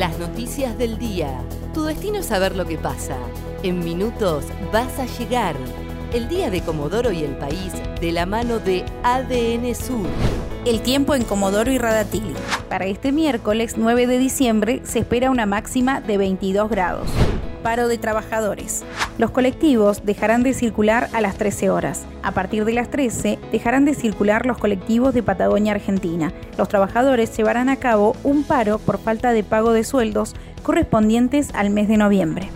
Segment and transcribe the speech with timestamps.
[0.00, 1.42] Las noticias del día.
[1.74, 3.18] Tu destino es saber lo que pasa.
[3.62, 5.54] En minutos vas a llegar.
[6.14, 10.06] El día de Comodoro y el país de la mano de ADN Sur.
[10.64, 12.32] El tiempo en Comodoro y Radatili.
[12.70, 17.10] Para este miércoles 9 de diciembre se espera una máxima de 22 grados.
[17.62, 18.86] Paro de trabajadores.
[19.20, 22.06] Los colectivos dejarán de circular a las 13 horas.
[22.22, 26.32] A partir de las 13 dejarán de circular los colectivos de Patagonia Argentina.
[26.56, 31.68] Los trabajadores llevarán a cabo un paro por falta de pago de sueldos correspondientes al
[31.68, 32.48] mes de noviembre.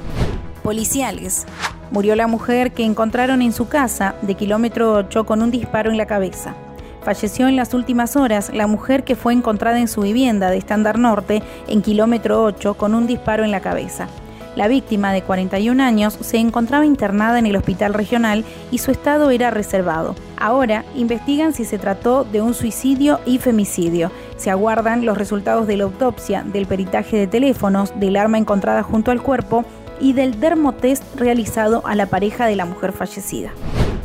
[0.63, 1.45] Policiales.
[1.91, 5.99] Murió la mujer que encontraron en su casa de kilómetro 8 con un disparo en
[5.99, 6.55] la cabeza.
[7.03, 10.99] Falleció en las últimas horas la mujer que fue encontrada en su vivienda de Estándar
[10.99, 14.09] Norte en kilómetro 8 con un disparo en la cabeza.
[14.57, 19.31] La víctima, de 41 años, se encontraba internada en el hospital regional y su estado
[19.31, 20.15] era reservado.
[20.37, 24.13] Ahora investigan si se trató de un suicidio y femicidio.
[24.37, 29.11] Se aguardan los resultados de la autopsia, del peritaje de teléfonos, del arma encontrada junto
[29.11, 29.65] al cuerpo
[30.01, 33.53] y del dermotest realizado a la pareja de la mujer fallecida.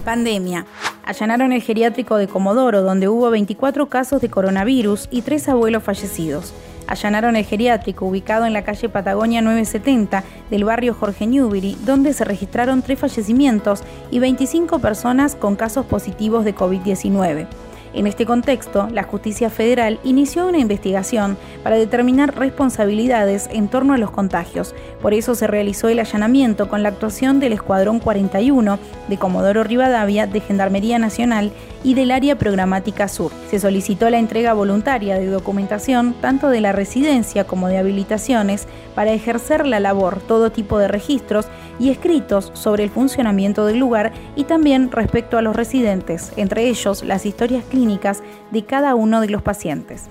[0.03, 0.65] Pandemia.
[1.05, 6.53] Allanaron el geriátrico de Comodoro, donde hubo 24 casos de coronavirus y tres abuelos fallecidos.
[6.89, 12.25] Allanaron el geriátrico ubicado en la calle Patagonia 970 del barrio Jorge Newbery, donde se
[12.25, 17.45] registraron tres fallecimientos y 25 personas con casos positivos de COVID-19.
[17.93, 23.97] En este contexto, la justicia federal inició una investigación para determinar responsabilidades en torno a
[23.97, 24.73] los contagios.
[25.01, 30.27] Por eso se realizó el allanamiento con la actuación del Escuadrón 41 de Comodoro Rivadavia
[30.27, 31.51] de Gendarmería Nacional
[31.83, 33.31] y del Área Programática Sur.
[33.49, 39.13] Se solicitó la entrega voluntaria de documentación tanto de la residencia como de habilitaciones para
[39.13, 41.47] ejercer la labor, todo tipo de registros
[41.79, 47.03] y escritos sobre el funcionamiento del lugar y también respecto a los residentes, entre ellos
[47.03, 50.09] las historias clínicas de cada uno de los pacientes.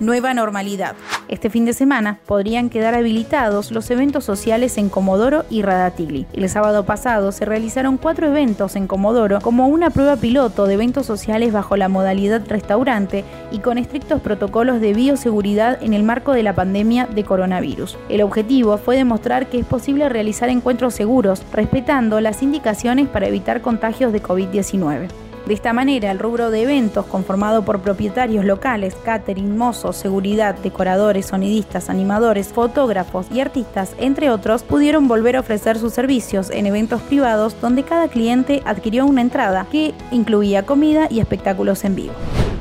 [0.00, 0.94] Nueva normalidad.
[1.26, 6.24] Este fin de semana podrían quedar habilitados los eventos sociales en Comodoro y Radatili.
[6.32, 11.04] El sábado pasado se realizaron cuatro eventos en Comodoro como una prueba piloto de eventos
[11.04, 16.44] sociales bajo la modalidad restaurante y con estrictos protocolos de bioseguridad en el marco de
[16.44, 17.98] la pandemia de coronavirus.
[18.08, 23.62] El objetivo fue demostrar que es posible realizar encuentros seguros, respetando las indicaciones para evitar
[23.62, 25.27] contagios de COVID-19.
[25.48, 31.24] De esta manera, el rubro de eventos, conformado por propietarios locales, catering, mozos, seguridad, decoradores,
[31.24, 37.00] sonidistas, animadores, fotógrafos y artistas, entre otros, pudieron volver a ofrecer sus servicios en eventos
[37.00, 42.12] privados donde cada cliente adquirió una entrada que incluía comida y espectáculos en vivo.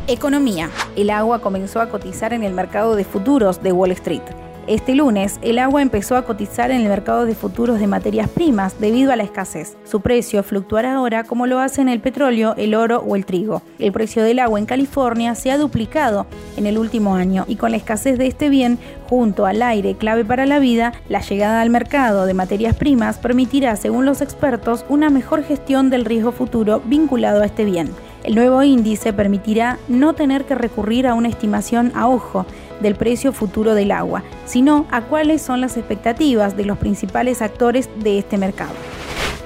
[0.08, 0.70] Economía.
[0.96, 4.47] El agua comenzó a cotizar en el mercado de futuros de Wall Street.
[4.68, 8.82] Este lunes, el agua empezó a cotizar en el mercado de futuros de materias primas
[8.82, 9.78] debido a la escasez.
[9.86, 13.62] Su precio fluctuará ahora como lo hacen el petróleo, el oro o el trigo.
[13.80, 16.28] El precio del agua en California se ha duplicado
[16.58, 18.78] en el último año y con la escasez de este bien,
[19.10, 23.78] junto al aire clave para la vida, la llegada al mercado de materias primas permitirá,
[23.78, 27.90] según los expertos, una mejor gestión del riesgo futuro vinculado a este bien.
[28.26, 32.46] El nuevo índice permitirá no tener que recurrir a una estimación a ojo
[32.82, 37.90] del precio futuro del agua, sino a cuáles son las expectativas de los principales actores
[38.00, 38.74] de este mercado.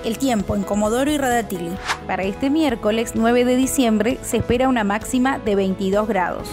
[0.04, 1.70] El tiempo en Comodoro y Radatili.
[2.08, 6.50] Para este miércoles 9 de diciembre se espera una máxima de 22 grados.